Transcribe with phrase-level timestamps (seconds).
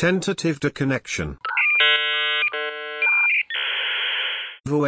[0.00, 1.36] Tentative de connection.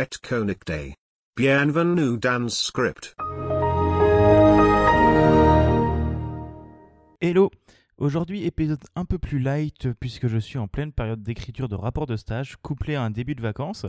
[0.01, 0.95] Êtes connecté.
[1.37, 3.15] Bienvenue dans script.
[7.21, 7.51] Hello
[7.99, 12.07] Aujourd'hui, épisode un peu plus light puisque je suis en pleine période d'écriture de rapport
[12.07, 13.85] de stage couplé à un début de vacances,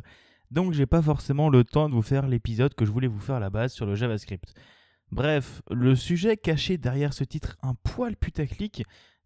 [0.51, 3.35] donc j'ai pas forcément le temps de vous faire l'épisode que je voulais vous faire
[3.35, 4.53] à la base sur le JavaScript.
[5.13, 8.83] Bref, le sujet caché derrière ce titre un poil putaclic,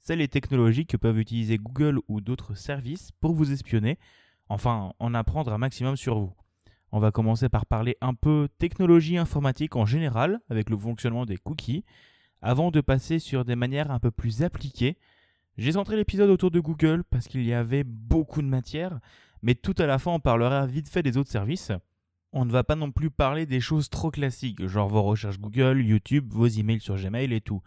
[0.08, 4.00] c'est les technologies que peuvent utiliser Google ou d'autres services pour vous espionner,
[4.48, 6.34] enfin en apprendre un maximum sur vous.
[6.94, 11.36] On va commencer par parler un peu technologie informatique en général, avec le fonctionnement des
[11.36, 11.84] cookies,
[12.42, 14.98] avant de passer sur des manières un peu plus appliquées.
[15.58, 19.02] J'ai centré l'épisode autour de Google parce qu'il y avait beaucoup de matière,
[19.42, 21.74] mais tout à la fin on parlera vite fait des autres services.
[22.32, 25.82] On ne va pas non plus parler des choses trop classiques, genre vos recherches Google,
[25.82, 27.62] YouTube, vos emails sur Gmail et tout.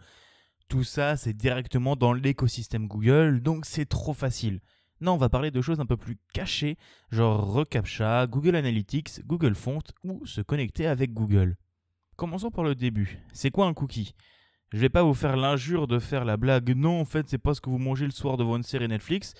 [0.71, 4.61] Tout ça, c'est directement dans l'écosystème Google, donc c'est trop facile.
[5.01, 6.77] Non, on va parler de choses un peu plus cachées,
[7.11, 11.57] genre reCAPTCHA, Google Analytics, Google Font ou se connecter avec Google.
[12.15, 13.19] Commençons par le début.
[13.33, 14.15] C'est quoi un cookie?
[14.71, 17.53] Je vais pas vous faire l'injure de faire la blague non, en fait, c'est pas
[17.53, 19.33] ce que vous mangez le soir devant une série Netflix.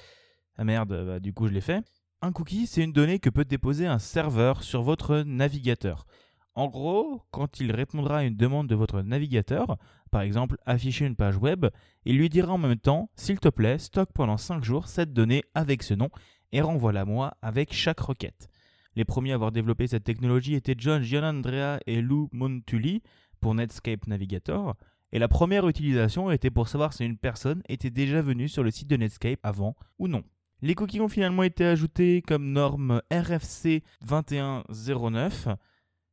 [0.58, 1.82] Ah merde, bah, du coup, je l'ai fait.
[2.22, 6.06] Un cookie, c'est une donnée que peut déposer un serveur sur votre navigateur.
[6.54, 9.78] En gros, quand il répondra à une demande de votre navigateur,
[10.12, 11.66] par exemple afficher une page web,
[12.06, 15.44] il lui dira en même temps S'il te plaît, stocke pendant 5 jours cette donnée
[15.56, 16.10] avec ce nom
[16.52, 18.50] et renvoie-la moi avec chaque requête.
[18.96, 23.02] Les premiers à avoir développé cette technologie étaient John Gianandrea et Lou Montulli
[23.40, 24.76] pour Netscape Navigator,
[25.14, 28.72] et la première utilisation était pour savoir si une personne était déjà venue sur le
[28.72, 30.24] site de Netscape avant ou non.
[30.62, 35.48] Les cookies ont finalement été ajoutés comme norme RFC 2109.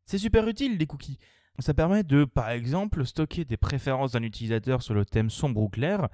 [0.06, 1.18] C'est super utile les cookies.
[1.60, 5.68] Ça permet de, par exemple, stocker des préférences d'un utilisateur sur le thème sombre ou
[5.68, 6.08] clair,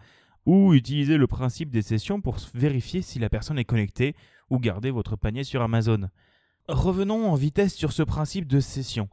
[0.46, 4.14] ou utiliser le principe des sessions pour vérifier si la personne est connectée,
[4.50, 6.08] ou garder votre panier sur Amazon.
[6.68, 9.08] Revenons en vitesse sur ce principe de session.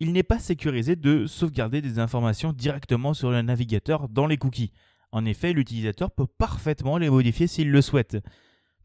[0.00, 4.72] Il n'est pas sécurisé de sauvegarder des informations directement sur le navigateur dans les cookies.
[5.12, 8.18] En effet, l'utilisateur peut parfaitement les modifier s'il le souhaite.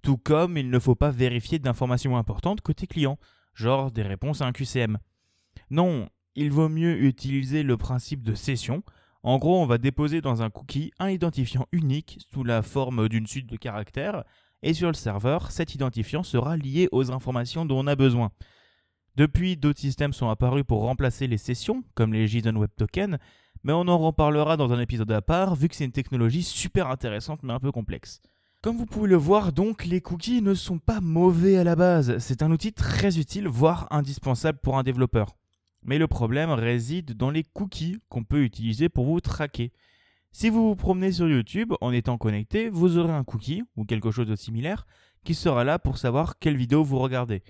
[0.01, 3.17] Tout comme il ne faut pas vérifier d'informations importantes côté client,
[3.53, 4.97] genre des réponses à un QCM.
[5.69, 8.83] Non, il vaut mieux utiliser le principe de session.
[9.23, 13.27] En gros, on va déposer dans un cookie un identifiant unique sous la forme d'une
[13.27, 14.23] suite de caractères,
[14.63, 18.31] et sur le serveur, cet identifiant sera lié aux informations dont on a besoin.
[19.15, 23.19] Depuis, d'autres systèmes sont apparus pour remplacer les sessions, comme les JSON Web Token,
[23.63, 26.87] mais on en reparlera dans un épisode à part, vu que c'est une technologie super
[26.87, 28.21] intéressante mais un peu complexe.
[28.61, 32.17] Comme vous pouvez le voir donc, les cookies ne sont pas mauvais à la base,
[32.19, 35.35] c'est un outil très utile, voire indispensable pour un développeur.
[35.83, 39.71] Mais le problème réside dans les cookies qu'on peut utiliser pour vous traquer.
[40.31, 44.11] Si vous vous promenez sur YouTube en étant connecté, vous aurez un cookie ou quelque
[44.11, 44.85] chose de similaire
[45.23, 47.43] qui sera là pour savoir quelle vidéo vous regardez.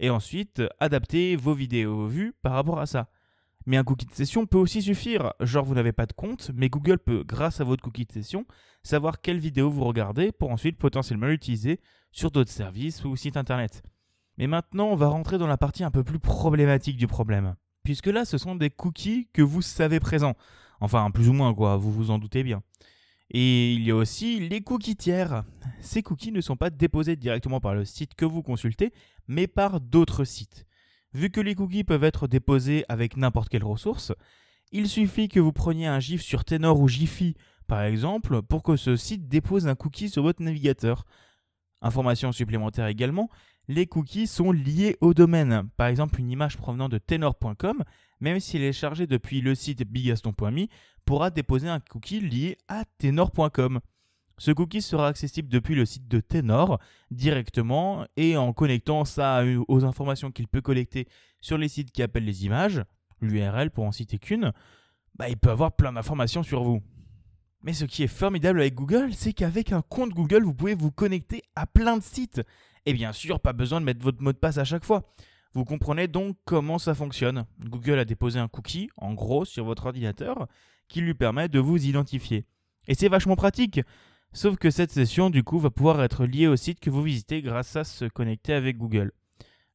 [0.00, 3.10] Et ensuite, adapter vos vidéos vues par rapport à ça.
[3.66, 5.32] Mais un cookie de session peut aussi suffire.
[5.40, 8.46] Genre, vous n'avez pas de compte, mais Google peut, grâce à votre cookie de session,
[8.82, 11.80] savoir quelle vidéo vous regardez pour ensuite potentiellement l'utiliser
[12.12, 13.82] sur d'autres services ou sites internet.
[14.38, 17.56] Mais maintenant, on va rentrer dans la partie un peu plus problématique du problème.
[17.88, 20.34] Puisque là, ce sont des cookies que vous savez présents.
[20.82, 22.62] Enfin, plus ou moins, quoi, vous vous en doutez bien.
[23.30, 25.42] Et il y a aussi les cookies tiers.
[25.80, 28.92] Ces cookies ne sont pas déposés directement par le site que vous consultez,
[29.26, 30.66] mais par d'autres sites.
[31.14, 34.12] Vu que les cookies peuvent être déposés avec n'importe quelle ressource,
[34.70, 37.36] il suffit que vous preniez un GIF sur Tenor ou Jiffy,
[37.68, 41.06] par exemple, pour que ce site dépose un cookie sur votre navigateur.
[41.80, 43.28] Information supplémentaire également,
[43.68, 45.68] les cookies sont liés au domaine.
[45.76, 47.84] Par exemple, une image provenant de tenor.com,
[48.20, 50.66] même si elle est chargée depuis le site bigaston.me,
[51.04, 53.80] pourra déposer un cookie lié à tenor.com.
[54.38, 56.78] Ce cookie sera accessible depuis le site de Tenor
[57.10, 61.08] directement et en connectant ça aux informations qu'il peut collecter
[61.40, 62.84] sur les sites qui appellent les images,
[63.20, 64.52] l'URL pour en citer qu'une,
[65.16, 66.80] bah, il peut avoir plein d'informations sur vous.
[67.62, 70.92] Mais ce qui est formidable avec Google, c'est qu'avec un compte Google, vous pouvez vous
[70.92, 72.42] connecter à plein de sites.
[72.86, 75.02] Et bien sûr, pas besoin de mettre votre mot de passe à chaque fois.
[75.54, 77.46] Vous comprenez donc comment ça fonctionne.
[77.64, 80.46] Google a déposé un cookie, en gros, sur votre ordinateur,
[80.88, 82.46] qui lui permet de vous identifier.
[82.86, 83.80] Et c'est vachement pratique.
[84.32, 87.42] Sauf que cette session, du coup, va pouvoir être liée au site que vous visitez
[87.42, 89.12] grâce à se connecter avec Google.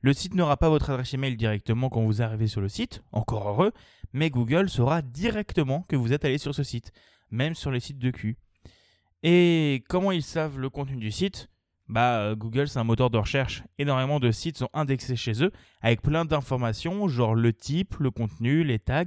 [0.01, 3.47] Le site n'aura pas votre adresse email directement quand vous arrivez sur le site, encore
[3.47, 3.71] heureux,
[4.11, 6.91] mais Google saura directement que vous êtes allé sur ce site,
[7.33, 8.37] même sur les sites de Q.
[9.23, 11.49] Et comment ils savent le contenu du site?
[11.89, 13.63] Bah Google c'est un moteur de recherche.
[13.77, 15.51] Énormément de sites sont indexés chez eux
[15.81, 19.03] avec plein d'informations, genre le type, le contenu, les tags,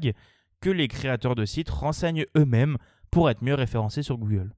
[0.60, 2.76] que les créateurs de sites renseignent eux-mêmes
[3.10, 4.52] pour être mieux référencés sur Google.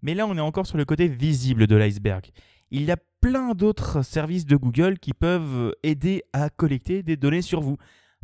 [0.00, 2.30] Mais là, on est encore sur le côté visible de l'iceberg.
[2.70, 7.42] Il y a plein d'autres services de Google qui peuvent aider à collecter des données
[7.42, 7.76] sur vous.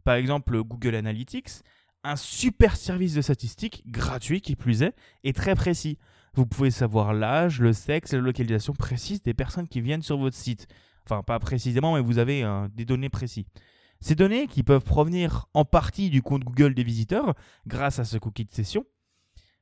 [0.04, 1.62] Par exemple, Google Analytics,
[2.04, 5.98] un super service de statistiques gratuit qui plus est, et très précis.
[6.34, 10.36] Vous pouvez savoir l'âge, le sexe, la localisation précise des personnes qui viennent sur votre
[10.36, 10.66] site.
[11.04, 13.46] Enfin, pas précisément, mais vous avez des données précises.
[14.00, 17.34] Ces données, qui peuvent provenir en partie du compte Google des visiteurs,
[17.66, 18.84] grâce à ce cookie de session,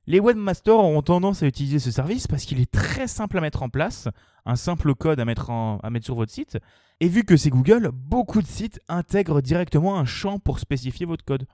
[0.06, 3.62] les webmasters auront tendance à utiliser ce service parce qu'il est très simple à mettre
[3.62, 4.08] en place,
[4.44, 6.58] un simple code à mettre, à mettre sur votre site,
[7.00, 11.24] et vu que c'est Google, beaucoup de sites intègrent directement un champ pour spécifier votre
[11.24, 11.46] code.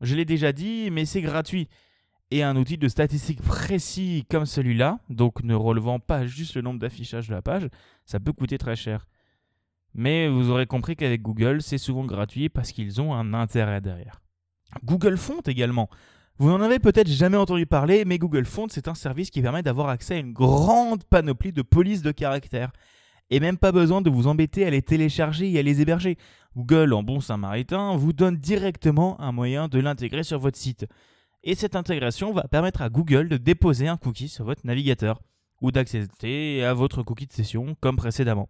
[0.00, 1.68] Je l'ai déjà dit, mais c'est gratuit.
[2.30, 6.78] Et un outil de statistique précis comme celui-là, donc ne relevant pas juste le nombre
[6.78, 7.68] d'affichages de la page,
[8.04, 9.06] ça peut coûter très cher.
[9.94, 14.20] Mais vous aurez compris qu'avec Google, c'est souvent gratuit parce qu'ils ont un intérêt derrière.
[14.84, 15.88] Google Font également.
[16.36, 19.62] Vous n'en avez peut-être jamais entendu parler, mais Google Font, c'est un service qui permet
[19.62, 22.70] d'avoir accès à une grande panoplie de polices de caractères.
[23.30, 26.16] Et même pas besoin de vous embêter à les télécharger et à les héberger.
[26.56, 30.86] Google, en bon samaritain, vous donne directement un moyen de l'intégrer sur votre site.
[31.44, 35.22] Et cette intégration va permettre à Google de déposer un cookie sur votre navigateur
[35.60, 38.48] ou d'accéder à votre cookie de session comme précédemment.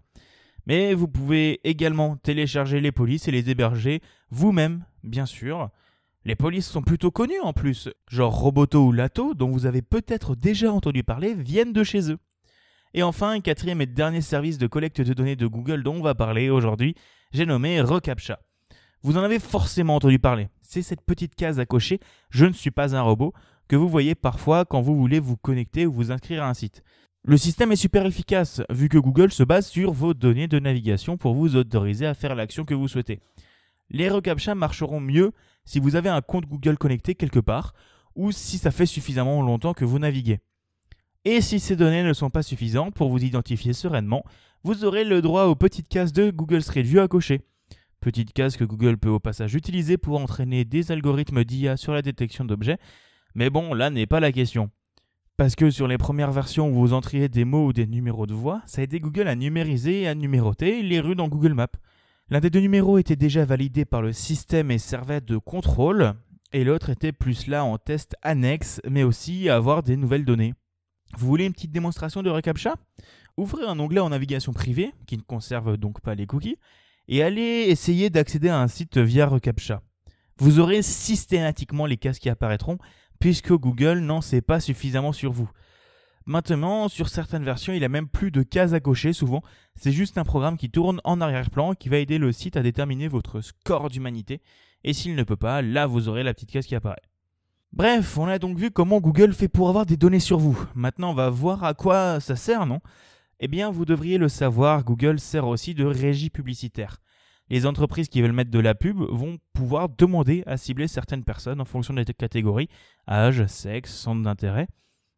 [0.67, 5.71] Mais vous pouvez également télécharger les polices et les héberger vous-même, bien sûr.
[6.25, 10.35] Les polices sont plutôt connues en plus, genre Roboto ou Lato, dont vous avez peut-être
[10.35, 12.19] déjà entendu parler, viennent de chez eux.
[12.95, 16.15] Et enfin, quatrième et dernier service de collecte de données de Google dont on va
[16.15, 16.95] parler aujourd'hui,
[17.33, 18.41] j'ai nommé ReCAPTCHA.
[19.03, 20.49] Vous en avez forcément entendu parler.
[20.63, 23.33] C'est cette petite case à cocher Je ne suis pas un robot
[23.69, 26.83] que vous voyez parfois quand vous voulez vous connecter ou vous inscrire à un site.
[27.25, 31.17] Le système est super efficace vu que Google se base sur vos données de navigation
[31.17, 33.21] pour vous autoriser à faire l'action que vous souhaitez.
[33.91, 35.33] Les reCAPTCHA marcheront mieux
[35.65, 37.75] si vous avez un compte Google connecté quelque part
[38.15, 40.41] ou si ça fait suffisamment longtemps que vous naviguez.
[41.25, 44.25] Et si ces données ne sont pas suffisantes pour vous identifier sereinement,
[44.63, 47.43] vous aurez le droit aux petites cases de Google Street View à cocher.
[48.01, 52.03] Petites cases que Google peut au passage utiliser pour entraîner des algorithmes d'IA sur la
[52.03, 52.79] détection d'objets,
[53.35, 54.71] mais bon, là n'est pas la question.
[55.37, 58.35] Parce que sur les premières versions où vous entriez des mots ou des numéros de
[58.35, 61.69] voix, ça a aidé Google à numériser et à numéroter les rues dans Google Maps.
[62.31, 66.15] L'un des deux numéros était déjà validé par le système et servait de contrôle,
[66.53, 70.55] et l'autre était plus là en test annexe, mais aussi à avoir des nouvelles données.
[71.17, 72.77] Vous voulez une petite démonstration de reCAPTCHA
[73.37, 76.59] Ouvrez un onglet en navigation privée, qui ne conserve donc pas les cookies,
[77.07, 79.81] et allez essayer d'accéder à un site via reCAPTCHA.
[80.39, 82.79] Vous aurez systématiquement les cases qui apparaîtront,
[83.21, 85.51] puisque Google n'en sait pas suffisamment sur vous.
[86.27, 89.43] Maintenant, sur certaines versions, il a même plus de cases à cocher souvent.
[89.77, 93.09] C'est juste un programme qui tourne en arrière-plan qui va aider le site à déterminer
[93.09, 94.43] votre score d'humanité.
[94.85, 97.01] Et s'il ne peut pas, là vous aurez la petite case qui apparaît.
[97.73, 100.59] Bref, on a donc vu comment Google fait pour avoir des données sur vous.
[100.75, 102.81] Maintenant, on va voir à quoi ça sert, non?
[103.41, 106.99] Eh bien, vous devriez le savoir, Google sert aussi de régie publicitaire
[107.51, 111.61] les entreprises qui veulent mettre de la pub vont pouvoir demander à cibler certaines personnes
[111.61, 112.69] en fonction des catégories,
[113.09, 114.69] âge, sexe, centre d'intérêt.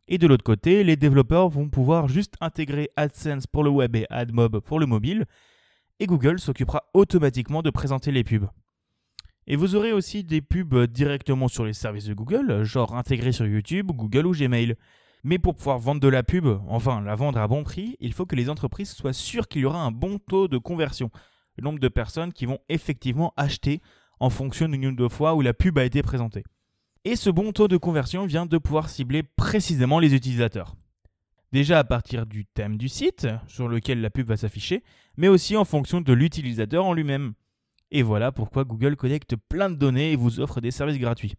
[0.09, 4.07] Et de l'autre côté, les développeurs vont pouvoir juste intégrer AdSense pour le web et
[4.11, 5.27] AdMob pour le mobile,
[5.99, 8.49] et Google s'occupera automatiquement de présenter les pubs.
[9.53, 13.49] Et vous aurez aussi des pubs directement sur les services de Google, genre intégrés sur
[13.49, 14.77] YouTube, Google ou Gmail.
[15.25, 18.27] Mais pour pouvoir vendre de la pub, enfin la vendre à bon prix, il faut
[18.27, 21.11] que les entreprises soient sûres qu'il y aura un bon taux de conversion
[21.57, 23.81] le nombre de personnes qui vont effectivement acheter
[24.21, 26.45] en fonction du nombre de fois où la pub a été présentée.
[27.05, 30.77] Et ce bon taux de conversion vient de pouvoir cibler précisément les utilisateurs.
[31.51, 34.85] Déjà à partir du thème du site sur lequel la pub va s'afficher,
[35.17, 37.33] mais aussi en fonction de l'utilisateur en lui-même.
[37.91, 41.35] Et voilà pourquoi Google connecte plein de données et vous offre des services gratuits.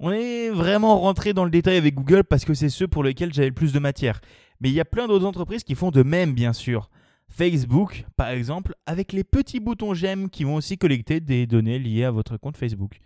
[0.00, 3.32] On est vraiment rentré dans le détail avec Google parce que c'est ceux pour lesquels
[3.32, 4.20] j'avais le plus de matière.
[4.60, 6.90] Mais il y a plein d'autres entreprises qui font de même, bien sûr.
[7.28, 12.04] Facebook, par exemple, avec les petits boutons j'aime qui vont aussi collecter des données liées
[12.04, 12.98] à votre compte Facebook.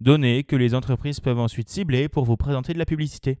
[0.00, 3.38] Données que les entreprises peuvent ensuite cibler pour vous présenter de la publicité.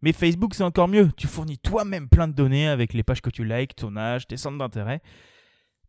[0.00, 1.10] Mais Facebook, c'est encore mieux.
[1.16, 4.36] Tu fournis toi-même plein de données avec les pages que tu likes, ton âge, tes
[4.36, 5.00] centres d'intérêt.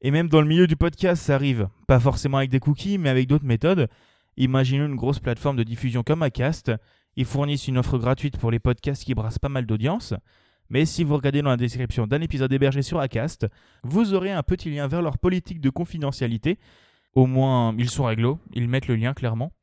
[0.03, 1.69] Et même dans le milieu du podcast, ça arrive.
[1.87, 3.87] Pas forcément avec des cookies, mais avec d'autres méthodes.
[4.35, 6.73] Imaginons une grosse plateforme de diffusion comme Acast.
[7.15, 10.13] Ils fournissent une offre gratuite pour les podcasts qui brassent pas mal d'audience.
[10.69, 13.47] Mais si vous regardez dans la description d'un épisode hébergé sur Acast,
[13.83, 16.59] vous aurez un petit lien vers leur politique de confidentialité.
[17.15, 19.53] Au moins, ils sont réglo, ils mettent le lien clairement.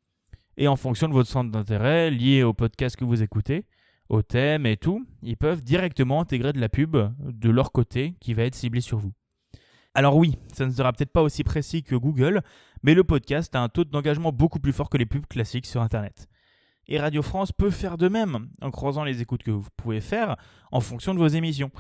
[0.57, 3.67] Et en fonction de votre centre d'intérêt, lié au podcast que vous écoutez,
[4.09, 8.33] au thème et tout, ils peuvent directement intégrer de la pub de leur côté qui
[8.33, 9.13] va être ciblée sur vous.
[9.95, 12.43] Alors oui, ça ne sera peut-être pas aussi précis que Google,
[12.83, 15.83] mais le podcast a un taux d'engagement beaucoup plus fort que les pubs classiques sur
[15.83, 16.29] Internet.
[16.87, 20.37] Et Radio France peut faire de même, en croisant les écoutes que vous pouvez faire
[20.71, 21.71] en fonction de vos émissions.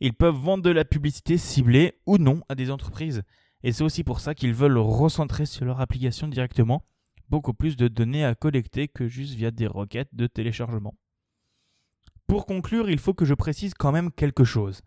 [0.00, 3.22] Ils peuvent vendre de la publicité ciblée ou non à des entreprises.
[3.62, 6.84] Et c'est aussi pour ça qu'ils veulent recentrer sur leur application directement
[7.28, 10.94] beaucoup plus de données à collecter que juste via des requêtes de téléchargement.
[12.26, 14.82] Pour conclure, il faut que je précise quand même quelque chose.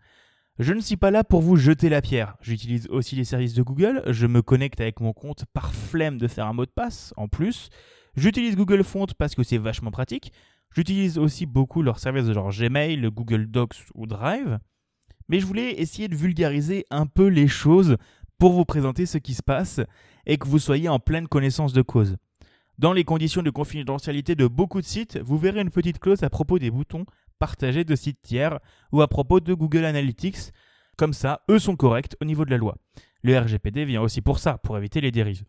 [0.60, 2.36] Je ne suis pas là pour vous jeter la pierre.
[2.40, 6.28] J'utilise aussi les services de Google, je me connecte avec mon compte par flemme de
[6.28, 7.70] faire un mot de passe en plus.
[8.16, 10.32] J'utilise Google Font parce que c'est vachement pratique.
[10.72, 14.60] J'utilise aussi beaucoup leurs services de genre Gmail, Google Docs ou Drive.
[15.28, 17.96] Mais je voulais essayer de vulgariser un peu les choses
[18.38, 19.80] pour vous présenter ce qui se passe
[20.24, 22.16] et que vous soyez en pleine connaissance de cause.
[22.78, 26.30] Dans les conditions de confidentialité de beaucoup de sites, vous verrez une petite clause à
[26.30, 27.06] propos des boutons
[27.38, 28.58] partagés de sites tiers
[28.92, 30.52] ou à propos de Google Analytics.
[30.96, 32.76] Comme ça, eux sont corrects au niveau de la loi.
[33.22, 35.44] Le RGPD vient aussi pour ça, pour éviter les dérives.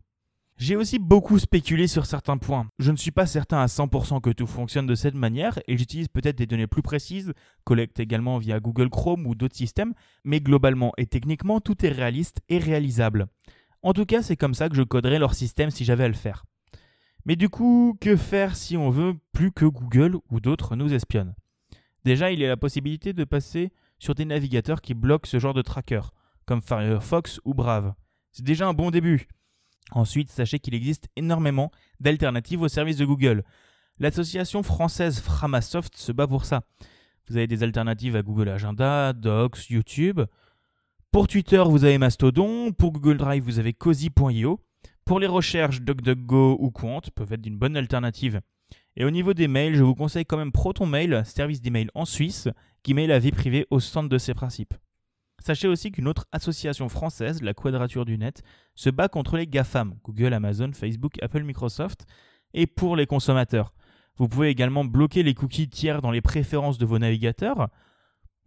[0.58, 2.70] J'ai aussi beaucoup spéculé sur certains points.
[2.80, 6.08] Je ne suis pas certain à 100% que tout fonctionne de cette manière et j'utilise
[6.08, 7.34] peut-être des données plus précises,
[7.66, 12.40] collecte également via Google Chrome ou d'autres systèmes, mais globalement et techniquement tout est réaliste
[12.48, 13.28] et réalisable.
[13.84, 16.14] En tout cas, c'est comme ça que je coderais leur système si j'avais à le
[16.14, 16.46] faire.
[17.26, 21.36] Mais du coup, que faire si on veut plus que Google ou d'autres nous espionnent?
[22.06, 25.56] Déjà, il y a la possibilité de passer sur des navigateurs qui bloquent ce genre
[25.56, 26.02] de tracker,
[26.46, 27.96] comme Firefox ou Brave.
[28.32, 29.28] C'est déjà un bon début.
[29.92, 33.44] Ensuite, sachez qu'il existe énormément d'alternatives aux services de Google.
[33.98, 36.62] L'association française Framasoft se bat pour ça.
[37.28, 40.22] Vous avez des alternatives à Google Agenda, Docs, YouTube.
[41.12, 42.72] Pour Twitter, vous avez Mastodon.
[42.72, 44.60] Pour Google Drive, vous avez Cozy.io.
[45.06, 48.42] Pour les recherches, DuckDuckGo ou Quant peuvent être d'une bonne alternative.
[48.98, 52.48] Et au niveau des mails, je vous conseille quand même ProtonMail, service d'email en Suisse,
[52.84, 54.74] qui met la vie privée au centre de ses principes.
[55.40, 58.42] Sachez aussi qu'une autre association française, la Quadrature du Net,
[58.74, 62.06] se bat contre les GAFAM, Google, Amazon, Facebook, Apple, Microsoft,
[62.54, 63.74] et pour les consommateurs.
[64.18, 67.68] Vous pouvez également bloquer les cookies tiers dans les préférences de vos navigateurs,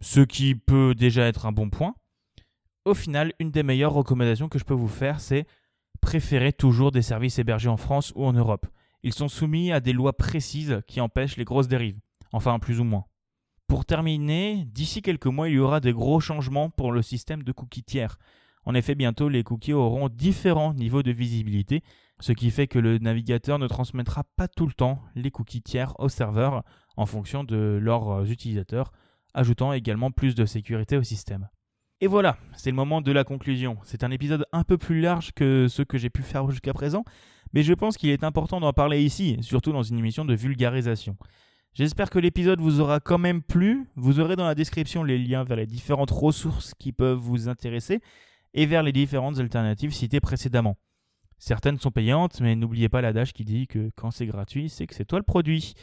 [0.01, 1.93] ce qui peut déjà être un bon point.
[2.85, 5.45] Au final, une des meilleures recommandations que je peux vous faire, c'est
[6.01, 8.65] préférez toujours des services hébergés en France ou en Europe.
[9.03, 11.99] Ils sont soumis à des lois précises qui empêchent les grosses dérives,
[12.31, 13.05] enfin plus ou moins.
[13.67, 17.51] Pour terminer, d'ici quelques mois, il y aura des gros changements pour le système de
[17.51, 18.17] cookies tiers.
[18.65, 21.83] En effet, bientôt, les cookies auront différents niveaux de visibilité,
[22.19, 25.93] ce qui fait que le navigateur ne transmettra pas tout le temps les cookies tiers
[25.99, 26.63] au serveur
[26.97, 28.91] en fonction de leurs utilisateurs,
[29.33, 31.47] ajoutant également plus de sécurité au système.
[32.01, 33.77] Et voilà, c'est le moment de la conclusion.
[33.83, 37.03] C'est un épisode un peu plus large que ceux que j'ai pu faire jusqu'à présent,
[37.53, 41.17] mais je pense qu'il est important d'en parler ici, surtout dans une émission de vulgarisation.
[41.73, 43.87] J'espère que l'épisode vous aura quand même plu.
[43.95, 48.01] Vous aurez dans la description les liens vers les différentes ressources qui peuvent vous intéresser
[48.53, 50.77] et vers les différentes alternatives citées précédemment.
[51.37, 54.95] Certaines sont payantes, mais n'oubliez pas l'adage qui dit que quand c'est gratuit, c'est que
[54.95, 55.73] c'est toi le produit.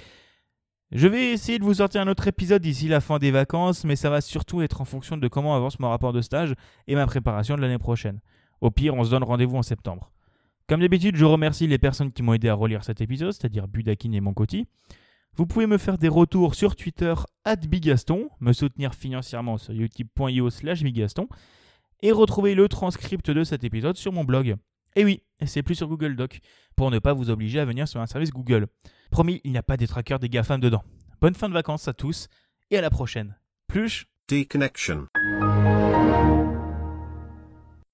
[0.93, 3.97] Je vais essayer de vous sortir un autre épisode d'ici la fin des vacances, mais
[3.97, 6.55] ça va surtout être en fonction de comment avance mon rapport de stage
[6.87, 8.21] et ma préparation de l'année prochaine.
[8.61, 10.13] Au pire, on se donne rendez-vous en septembre.
[10.69, 14.11] Comme d'habitude, je remercie les personnes qui m'ont aidé à relire cet épisode, c'est-à-dire Budakin
[14.13, 14.67] et Monkoti.
[15.37, 17.15] Vous pouvez me faire des retours sur Twitter
[17.69, 21.29] bigaston, me soutenir financièrement sur youtube.io slash bigaston,
[22.03, 24.57] et retrouver le transcript de cet épisode sur mon blog.
[24.97, 26.41] Et oui, c'est plus sur Google Doc,
[26.75, 28.67] pour ne pas vous obliger à venir sur un service Google.
[29.11, 30.83] Promis, il n'y a pas des trackers des GAFAM dedans.
[31.21, 32.29] Bonne fin de vacances à tous,
[32.71, 33.37] et à la prochaine.
[33.69, 35.07] Plus Deconnection.